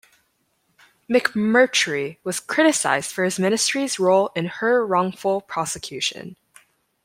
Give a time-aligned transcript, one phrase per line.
[1.07, 6.37] McMurtry was criticized for his Ministry's role in her wrongful prosecution.